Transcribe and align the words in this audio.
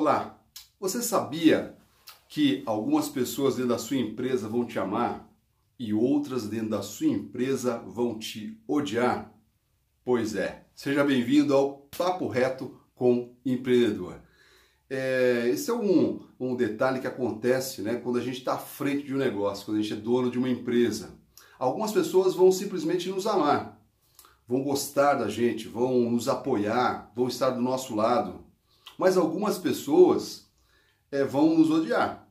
Olá, 0.00 0.38
você 0.78 1.02
sabia 1.02 1.76
que 2.28 2.62
algumas 2.64 3.08
pessoas 3.08 3.56
dentro 3.56 3.70
da 3.70 3.78
sua 3.78 3.96
empresa 3.96 4.48
vão 4.48 4.64
te 4.64 4.78
amar 4.78 5.28
e 5.76 5.92
outras 5.92 6.46
dentro 6.46 6.68
da 6.68 6.82
sua 6.82 7.08
empresa 7.08 7.78
vão 7.78 8.16
te 8.16 8.62
odiar? 8.68 9.34
Pois 10.04 10.36
é, 10.36 10.66
seja 10.72 11.02
bem-vindo 11.02 11.52
ao 11.52 11.78
Papo 11.98 12.28
Reto 12.28 12.78
com 12.94 13.34
Empreendedor. 13.44 14.20
É, 14.88 15.48
esse 15.48 15.68
é 15.68 15.74
um, 15.74 16.20
um 16.38 16.54
detalhe 16.54 17.00
que 17.00 17.08
acontece 17.08 17.82
né, 17.82 17.96
quando 17.96 18.18
a 18.18 18.22
gente 18.22 18.38
está 18.38 18.54
à 18.54 18.58
frente 18.58 19.02
de 19.04 19.12
um 19.12 19.18
negócio, 19.18 19.66
quando 19.66 19.78
a 19.78 19.82
gente 19.82 19.94
é 19.94 19.96
dono 19.96 20.30
de 20.30 20.38
uma 20.38 20.48
empresa. 20.48 21.18
Algumas 21.58 21.90
pessoas 21.90 22.36
vão 22.36 22.52
simplesmente 22.52 23.08
nos 23.08 23.26
amar, 23.26 23.84
vão 24.46 24.62
gostar 24.62 25.14
da 25.14 25.28
gente, 25.28 25.66
vão 25.66 26.08
nos 26.08 26.28
apoiar, 26.28 27.10
vão 27.16 27.26
estar 27.26 27.50
do 27.50 27.60
nosso 27.60 27.96
lado. 27.96 28.46
Mas 28.98 29.16
algumas 29.16 29.56
pessoas 29.56 30.50
é, 31.12 31.24
vão 31.24 31.56
nos 31.56 31.70
odiar, 31.70 32.28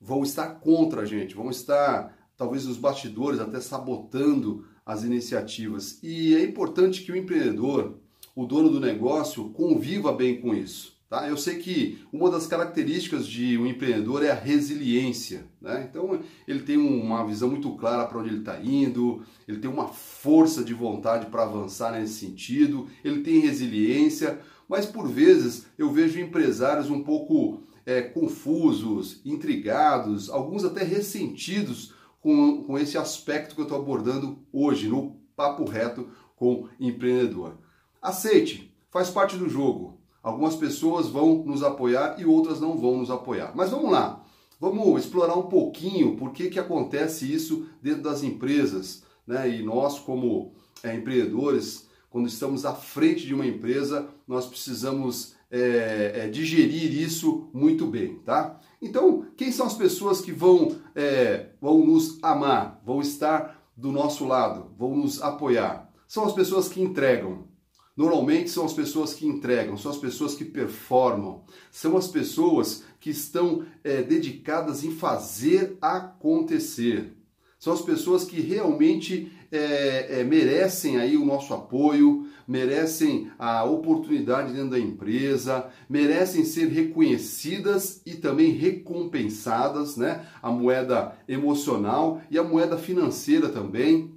vão 0.00 0.24
estar 0.24 0.56
contra 0.56 1.02
a 1.02 1.04
gente, 1.06 1.36
vão 1.36 1.48
estar, 1.50 2.12
talvez, 2.36 2.66
nos 2.66 2.76
bastidores, 2.76 3.38
até 3.38 3.60
sabotando 3.60 4.66
as 4.84 5.04
iniciativas. 5.04 6.00
E 6.02 6.34
é 6.34 6.42
importante 6.42 7.02
que 7.02 7.12
o 7.12 7.16
empreendedor, 7.16 8.00
o 8.34 8.44
dono 8.44 8.68
do 8.68 8.80
negócio, 8.80 9.50
conviva 9.50 10.12
bem 10.12 10.40
com 10.40 10.52
isso. 10.52 10.94
Tá? 11.08 11.28
Eu 11.28 11.36
sei 11.36 11.58
que 11.58 12.04
uma 12.12 12.28
das 12.28 12.44
características 12.44 13.24
de 13.26 13.56
um 13.56 13.68
empreendedor 13.68 14.24
é 14.24 14.32
a 14.32 14.34
resiliência. 14.34 15.44
Né? 15.60 15.86
Então, 15.88 16.18
ele 16.48 16.60
tem 16.60 16.76
uma 16.76 17.24
visão 17.24 17.48
muito 17.48 17.70
clara 17.76 18.04
para 18.04 18.18
onde 18.18 18.30
ele 18.30 18.38
está 18.40 18.60
indo, 18.60 19.22
ele 19.46 19.58
tem 19.58 19.70
uma 19.70 19.86
força 19.86 20.64
de 20.64 20.74
vontade 20.74 21.26
para 21.26 21.44
avançar 21.44 21.92
nesse 21.92 22.14
sentido, 22.14 22.88
ele 23.04 23.20
tem 23.20 23.38
resiliência, 23.38 24.40
mas 24.68 24.86
por 24.86 25.08
vezes 25.08 25.66
eu 25.76 25.90
vejo 25.90 26.20
empresários 26.20 26.90
um 26.90 27.02
pouco 27.02 27.62
é, 27.86 28.02
confusos, 28.02 29.20
intrigados, 29.24 30.30
alguns 30.30 30.64
até 30.64 30.82
ressentidos 30.82 31.92
com, 32.20 32.62
com 32.62 32.78
esse 32.78 32.96
aspecto 32.96 33.54
que 33.54 33.60
eu 33.60 33.64
estou 33.64 33.78
abordando 33.78 34.38
hoje 34.52 34.88
no 34.88 35.16
Papo 35.36 35.64
Reto 35.64 36.08
com 36.36 36.68
Empreendedor. 36.80 37.58
Aceite, 38.00 38.74
faz 38.90 39.10
parte 39.10 39.36
do 39.36 39.48
jogo. 39.48 39.98
Algumas 40.22 40.56
pessoas 40.56 41.08
vão 41.08 41.44
nos 41.44 41.62
apoiar 41.62 42.18
e 42.18 42.24
outras 42.24 42.60
não 42.60 42.78
vão 42.78 42.96
nos 42.96 43.10
apoiar. 43.10 43.52
Mas 43.54 43.70
vamos 43.70 43.90
lá, 43.90 44.24
vamos 44.58 45.04
explorar 45.04 45.36
um 45.36 45.48
pouquinho 45.48 46.16
por 46.16 46.32
que, 46.32 46.48
que 46.48 46.58
acontece 46.58 47.30
isso 47.30 47.66
dentro 47.82 48.02
das 48.02 48.22
empresas. 48.22 49.04
Né? 49.26 49.58
E 49.58 49.62
nós, 49.62 49.98
como 49.98 50.52
é, 50.82 50.94
empreendedores, 50.94 51.88
quando 52.14 52.28
estamos 52.28 52.64
à 52.64 52.72
frente 52.72 53.26
de 53.26 53.34
uma 53.34 53.44
empresa, 53.44 54.08
nós 54.24 54.46
precisamos 54.46 55.34
é, 55.50 56.12
é, 56.14 56.28
digerir 56.28 56.96
isso 56.96 57.50
muito 57.52 57.88
bem, 57.88 58.20
tá? 58.20 58.60
Então, 58.80 59.26
quem 59.36 59.50
são 59.50 59.66
as 59.66 59.74
pessoas 59.74 60.20
que 60.20 60.30
vão, 60.30 60.76
é, 60.94 61.48
vão 61.60 61.84
nos 61.84 62.22
amar, 62.22 62.80
vão 62.86 63.00
estar 63.00 63.60
do 63.76 63.90
nosso 63.90 64.24
lado, 64.24 64.70
vão 64.78 64.96
nos 64.96 65.20
apoiar? 65.20 65.92
São 66.06 66.24
as 66.24 66.32
pessoas 66.32 66.68
que 66.68 66.80
entregam. 66.80 67.48
Normalmente 67.96 68.48
são 68.48 68.64
as 68.64 68.72
pessoas 68.72 69.12
que 69.12 69.26
entregam, 69.26 69.76
são 69.76 69.90
as 69.90 69.98
pessoas 69.98 70.36
que 70.36 70.44
performam, 70.44 71.42
são 71.72 71.96
as 71.96 72.06
pessoas 72.06 72.84
que 73.00 73.10
estão 73.10 73.66
é, 73.82 74.02
dedicadas 74.02 74.84
em 74.84 74.92
fazer 74.92 75.76
acontecer. 75.82 77.12
São 77.58 77.72
as 77.72 77.80
pessoas 77.80 78.24
que 78.24 78.40
realmente 78.40 79.32
é, 79.56 80.20
é, 80.20 80.24
merecem 80.24 80.96
aí 80.96 81.16
o 81.16 81.24
nosso 81.24 81.54
apoio, 81.54 82.26
merecem 82.46 83.30
a 83.38 83.64
oportunidade 83.64 84.52
dentro 84.52 84.70
da 84.70 84.78
empresa, 84.78 85.70
merecem 85.88 86.44
ser 86.44 86.68
reconhecidas 86.68 88.02
e 88.04 88.14
também 88.14 88.50
recompensadas, 88.52 89.96
né? 89.96 90.26
A 90.42 90.50
moeda 90.50 91.16
emocional 91.28 92.20
e 92.30 92.38
a 92.38 92.42
moeda 92.42 92.76
financeira 92.76 93.48
também. 93.48 94.12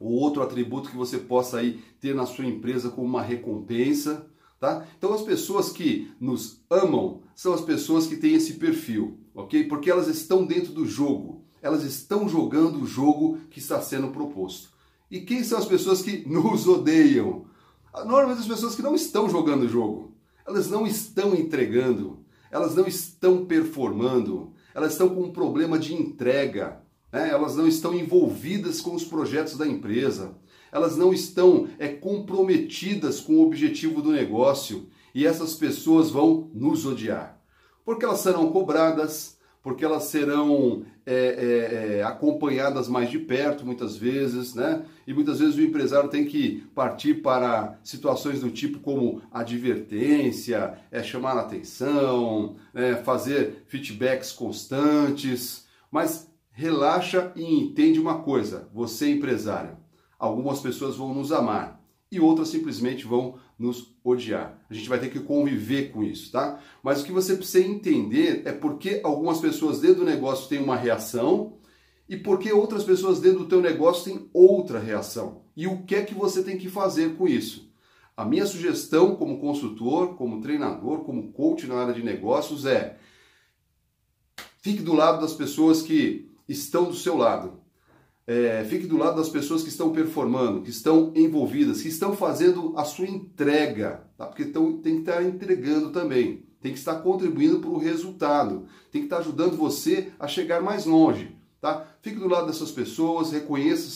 O 0.00 0.12
outro 0.12 0.42
atributo 0.42 0.90
que 0.90 0.96
você 0.96 1.18
possa 1.18 1.58
aí 1.58 1.80
ter 2.00 2.14
na 2.14 2.26
sua 2.26 2.44
empresa 2.44 2.90
como 2.90 3.06
uma 3.06 3.22
recompensa, 3.22 4.26
tá? 4.58 4.86
Então 4.96 5.14
as 5.14 5.22
pessoas 5.22 5.70
que 5.70 6.10
nos 6.20 6.60
amam 6.68 7.22
são 7.34 7.54
as 7.54 7.60
pessoas 7.60 8.06
que 8.06 8.16
têm 8.16 8.34
esse 8.34 8.54
perfil, 8.54 9.18
ok? 9.34 9.64
Porque 9.64 9.90
elas 9.90 10.08
estão 10.08 10.44
dentro 10.44 10.72
do 10.72 10.84
jogo 10.84 11.47
elas 11.62 11.82
estão 11.84 12.28
jogando 12.28 12.82
o 12.82 12.86
jogo 12.86 13.38
que 13.50 13.58
está 13.58 13.80
sendo 13.80 14.08
proposto. 14.08 14.70
E 15.10 15.20
quem 15.20 15.42
são 15.42 15.58
as 15.58 15.64
pessoas 15.64 16.02
que 16.02 16.28
nos 16.28 16.66
odeiam? 16.66 17.46
Normalmente 17.94 18.40
as 18.40 18.46
pessoas 18.46 18.74
que 18.74 18.82
não 18.82 18.94
estão 18.94 19.28
jogando 19.28 19.62
o 19.62 19.68
jogo. 19.68 20.12
Elas 20.46 20.68
não 20.70 20.86
estão 20.86 21.34
entregando, 21.34 22.18
elas 22.50 22.74
não 22.74 22.86
estão 22.86 23.44
performando, 23.44 24.52
elas 24.74 24.92
estão 24.92 25.08
com 25.08 25.22
um 25.22 25.32
problema 25.32 25.78
de 25.78 25.94
entrega, 25.94 26.80
né? 27.12 27.28
elas 27.30 27.56
não 27.56 27.66
estão 27.66 27.94
envolvidas 27.94 28.80
com 28.80 28.94
os 28.94 29.04
projetos 29.04 29.56
da 29.56 29.66
empresa, 29.66 30.36
elas 30.70 30.96
não 30.96 31.12
estão 31.12 31.68
é, 31.78 31.88
comprometidas 31.88 33.20
com 33.20 33.34
o 33.34 33.46
objetivo 33.46 34.02
do 34.02 34.12
negócio 34.12 34.88
e 35.14 35.26
essas 35.26 35.54
pessoas 35.54 36.10
vão 36.10 36.50
nos 36.52 36.86
odiar. 36.86 37.40
Porque 37.84 38.04
elas 38.04 38.20
serão 38.20 38.52
cobradas, 38.52 39.37
porque 39.68 39.84
elas 39.84 40.04
serão 40.04 40.82
é, 41.04 41.14
é, 41.14 41.98
é, 41.98 42.02
acompanhadas 42.02 42.88
mais 42.88 43.10
de 43.10 43.18
perto, 43.18 43.66
muitas 43.66 43.98
vezes, 43.98 44.54
né? 44.54 44.82
E 45.06 45.12
muitas 45.12 45.40
vezes 45.40 45.56
o 45.56 45.60
empresário 45.60 46.08
tem 46.08 46.24
que 46.24 46.66
partir 46.74 47.16
para 47.16 47.78
situações 47.84 48.40
do 48.40 48.50
tipo 48.50 48.78
como 48.78 49.20
advertência, 49.30 50.78
é, 50.90 51.02
chamar 51.02 51.32
a 51.32 51.42
atenção, 51.42 52.56
é, 52.72 52.94
fazer 52.94 53.62
feedbacks 53.66 54.32
constantes. 54.32 55.66
Mas 55.90 56.32
relaxa 56.50 57.30
e 57.36 57.44
entende 57.44 58.00
uma 58.00 58.20
coisa: 58.20 58.70
você, 58.72 59.10
empresário, 59.10 59.76
algumas 60.18 60.60
pessoas 60.60 60.96
vão 60.96 61.12
nos 61.12 61.30
amar, 61.30 61.78
e 62.10 62.18
outras 62.18 62.48
simplesmente 62.48 63.04
vão 63.04 63.34
nos 63.58 63.94
odiar. 64.04 64.64
A 64.70 64.74
gente 64.74 64.88
vai 64.88 65.00
ter 65.00 65.10
que 65.10 65.20
conviver 65.20 65.90
com 65.90 66.04
isso, 66.04 66.30
tá? 66.30 66.60
Mas 66.82 67.00
o 67.00 67.04
que 67.04 67.12
você 67.12 67.34
precisa 67.34 67.66
entender 67.66 68.42
é 68.44 68.52
porque 68.52 69.00
algumas 69.02 69.40
pessoas 69.40 69.80
dentro 69.80 70.00
do 70.00 70.04
negócio 70.04 70.48
têm 70.48 70.62
uma 70.62 70.76
reação 70.76 71.58
e 72.08 72.16
porque 72.16 72.52
outras 72.52 72.84
pessoas 72.84 73.20
dentro 73.20 73.40
do 73.40 73.48
teu 73.48 73.60
negócio 73.60 74.04
têm 74.04 74.30
outra 74.32 74.78
reação. 74.78 75.42
E 75.56 75.66
o 75.66 75.82
que 75.82 75.96
é 75.96 76.04
que 76.04 76.14
você 76.14 76.42
tem 76.42 76.56
que 76.56 76.68
fazer 76.68 77.16
com 77.16 77.26
isso? 77.26 77.68
A 78.16 78.24
minha 78.24 78.46
sugestão 78.46 79.16
como 79.16 79.40
consultor, 79.40 80.16
como 80.16 80.40
treinador, 80.40 81.00
como 81.00 81.32
coach 81.32 81.66
na 81.66 81.76
área 81.76 81.94
de 81.94 82.02
negócios 82.02 82.64
é 82.64 82.96
fique 84.60 84.82
do 84.82 84.94
lado 84.94 85.20
das 85.20 85.34
pessoas 85.34 85.82
que 85.82 86.30
estão 86.48 86.84
do 86.84 86.94
seu 86.94 87.16
lado. 87.16 87.60
É, 88.30 88.62
fique 88.68 88.86
do 88.86 88.98
lado 88.98 89.16
das 89.16 89.30
pessoas 89.30 89.62
que 89.62 89.70
estão 89.70 89.90
performando, 89.90 90.60
que 90.60 90.68
estão 90.68 91.10
envolvidas, 91.16 91.80
que 91.80 91.88
estão 91.88 92.14
fazendo 92.14 92.74
a 92.76 92.84
sua 92.84 93.06
entrega, 93.06 94.04
tá? 94.18 94.26
porque 94.26 94.44
tão, 94.44 94.76
tem 94.82 94.96
que 94.96 95.00
estar 95.08 95.24
entregando 95.24 95.88
também, 95.92 96.44
tem 96.60 96.70
que 96.70 96.78
estar 96.78 96.96
contribuindo 96.96 97.58
para 97.58 97.70
o 97.70 97.78
resultado, 97.78 98.66
tem 98.92 99.00
que 99.00 99.06
estar 99.06 99.20
ajudando 99.20 99.56
você 99.56 100.12
a 100.20 100.28
chegar 100.28 100.60
mais 100.60 100.84
longe. 100.84 101.34
Tá? 101.58 101.86
Fique 102.02 102.18
do 102.18 102.28
lado 102.28 102.48
dessas 102.48 102.70
pessoas, 102.70 103.32
reconheça 103.32 103.88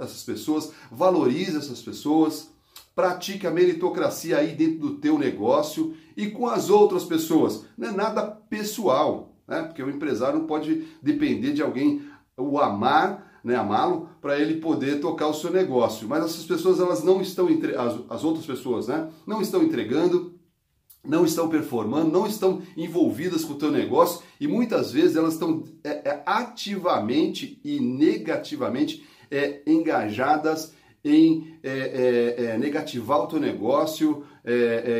essas 0.00 0.24
pessoas, 0.24 0.72
valorize 0.90 1.56
essas 1.56 1.80
pessoas, 1.80 2.50
pratique 2.96 3.46
a 3.46 3.50
meritocracia 3.52 4.38
aí 4.38 4.56
dentro 4.56 4.80
do 4.80 4.94
teu 4.96 5.16
negócio 5.16 5.94
e 6.16 6.26
com 6.26 6.48
as 6.48 6.68
outras 6.68 7.04
pessoas. 7.04 7.64
Não 7.76 7.90
é 7.90 7.92
nada 7.92 8.26
pessoal, 8.26 9.36
né? 9.46 9.62
porque 9.62 9.84
o 9.84 9.88
empresário 9.88 10.40
não 10.40 10.46
pode 10.48 10.84
depender 11.00 11.52
de 11.52 11.62
alguém 11.62 12.02
o 12.36 12.58
amar 12.58 13.27
né, 13.42 13.56
amá-lo 13.56 14.08
para 14.20 14.38
ele 14.38 14.60
poder 14.60 15.00
tocar 15.00 15.28
o 15.28 15.34
seu 15.34 15.50
negócio. 15.50 16.08
Mas 16.08 16.24
essas 16.24 16.44
pessoas 16.44 16.80
elas 16.80 17.02
não 17.02 17.20
estão 17.20 17.48
entre... 17.48 17.74
as, 17.76 17.98
as 18.08 18.24
outras 18.24 18.46
pessoas, 18.46 18.88
né, 18.88 19.08
não 19.26 19.40
estão 19.40 19.62
entregando, 19.62 20.38
não 21.04 21.24
estão 21.24 21.48
performando, 21.48 22.10
não 22.10 22.26
estão 22.26 22.62
envolvidas 22.76 23.44
com 23.44 23.54
o 23.54 23.58
teu 23.58 23.70
negócio 23.70 24.22
e 24.40 24.46
muitas 24.46 24.92
vezes 24.92 25.16
elas 25.16 25.34
estão 25.34 25.64
é, 25.82 26.10
é, 26.10 26.22
ativamente 26.26 27.60
e 27.64 27.80
negativamente 27.80 29.06
é, 29.30 29.62
engajadas 29.66 30.74
em 31.04 31.56
é, 31.62 31.70
é, 31.70 32.44
é, 32.44 32.58
negativar 32.58 33.20
o 33.20 33.26
teu 33.26 33.40
negócio, 33.40 34.24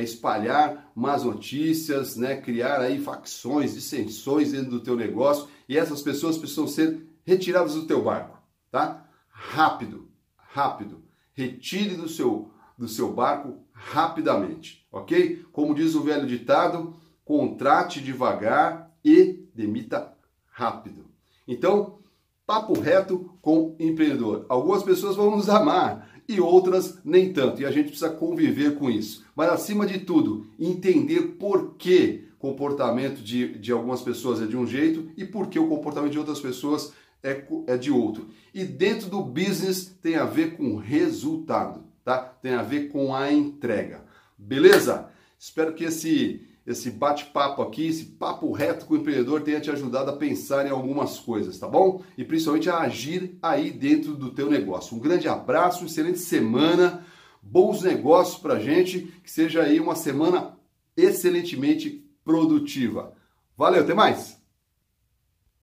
espalhar 0.03 0.91
más 0.95 1.25
notícias, 1.25 2.17
né, 2.17 2.37
criar 2.37 2.83
aí 2.83 2.99
facções, 2.99 3.73
dissensões 3.73 4.53
dentro 4.53 4.71
do 4.71 4.81
teu 4.81 4.95
negócio 4.95 5.49
e 5.67 5.79
essas 5.79 6.03
pessoas 6.03 6.37
precisam 6.37 6.67
ser 6.67 6.99
retiradas 7.29 7.75
do 7.75 7.85
teu 7.85 8.03
barco, 8.03 8.39
tá? 8.71 9.07
Rápido, 9.29 10.09
rápido. 10.35 11.03
Retire 11.35 11.95
do 11.95 12.09
seu 12.09 12.51
do 12.79 12.89
seu 12.89 13.13
barco 13.13 13.59
rapidamente, 13.73 14.87
ok? 14.91 15.45
Como 15.53 15.75
diz 15.75 15.97
o 15.97 16.03
velho 16.03 16.27
ditado, 16.27 16.95
contrate 17.25 18.01
devagar 18.01 18.97
e 19.05 19.45
demita 19.53 20.17
rápido. 20.49 21.07
Então, 21.47 21.99
papo 22.47 22.79
reto 22.79 23.37
com 23.43 23.75
empreendedor. 23.81 24.47
Algumas 24.49 24.85
pessoas 24.85 25.17
vão 25.17 25.37
nos 25.37 25.49
amar 25.49 26.09
e 26.29 26.41
outras 26.41 27.01
nem 27.05 27.33
tanto, 27.33 27.61
e 27.61 27.67
a 27.67 27.71
gente 27.73 27.89
precisa 27.89 28.11
conviver 28.11 28.79
com 28.79 28.89
isso. 28.89 29.25
Mas 29.35 29.51
acima 29.51 29.85
de 29.85 29.99
tudo, 29.99 30.47
entender 30.59 31.37
por 31.39 31.75
que 31.75 32.29
comportamento 32.39 33.21
de, 33.21 33.59
de 33.59 33.73
algumas 33.73 34.01
pessoas 34.01 34.41
é 34.41 34.47
de 34.47 34.57
um 34.57 34.67
jeito 34.67 35.11
e 35.17 35.25
por 35.25 35.49
que 35.49 35.59
o 35.59 35.69
comportamento 35.69 36.13
de 36.13 36.19
outras 36.19 36.41
pessoas 36.41 36.93
é, 37.23 37.45
é 37.67 37.77
de 37.77 37.91
outro. 37.91 38.29
E 38.55 38.65
dentro 38.65 39.09
do 39.09 39.23
business 39.23 39.87
tem 40.01 40.17
a 40.17 40.25
ver 40.25 40.57
com 40.57 40.77
resultado, 40.77 41.85
tá? 42.05 42.19
Tem 42.19 42.55
a 42.55 42.63
ver 42.63 42.89
com 42.89 43.15
a 43.15 43.33
entrega. 43.33 44.05
Beleza? 44.37 45.09
Espero 45.39 45.75
que 45.75 45.85
esse 45.85 46.45
esse 46.69 46.91
bate-papo 46.91 47.63
aqui, 47.63 47.87
esse 47.87 48.05
papo 48.05 48.53
reto 48.53 48.85
com 48.85 48.93
o 48.93 48.97
empreendedor 48.99 49.41
tenha 49.41 49.59
te 49.59 49.71
ajudado 49.71 50.11
a 50.11 50.17
pensar 50.17 50.67
em 50.67 50.71
algumas 50.71 51.19
coisas, 51.19 51.59
tá 51.59 51.67
bom? 51.67 52.03
E 52.17 52.23
principalmente 52.23 52.69
a 52.69 52.81
agir 52.81 53.39
aí 53.41 53.71
dentro 53.71 54.15
do 54.15 54.31
teu 54.31 54.51
negócio. 54.51 54.95
Um 54.95 55.01
grande 55.01 55.27
abraço, 55.27 55.87
excelente 55.87 56.19
semana, 56.19 57.07
bons 57.41 57.83
negócios 57.83 58.39
pra 58.39 58.59
gente, 58.59 59.01
que 59.25 59.31
seja 59.31 59.63
aí 59.63 59.81
uma 59.81 59.95
semana 59.95 60.59
excelentemente 60.95 62.05
produtiva. 62.23 63.15
Valeu, 63.57 63.83
até 63.83 63.95
mais! 63.95 64.38